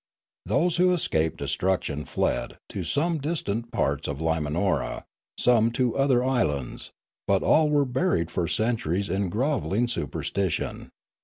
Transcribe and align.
Those 0.47 0.77
who 0.77 0.93
escaped 0.93 1.37
destruction 1.37 2.05
fled, 2.05 2.57
some 2.85 3.19
to 3.19 3.29
distant 3.29 3.71
parts 3.71 4.07
of 4.07 4.17
Limanora, 4.17 5.03
some 5.37 5.69
to 5.73 5.95
other 5.95 6.25
islands; 6.25 6.91
but 7.27 7.43
all 7.43 7.69
were 7.69 7.85
buried 7.85 8.31
for 8.31 8.47
centuries 8.47 9.09
in 9.09 9.29
grovelling 9.29 9.87
superstition. 9.87 10.89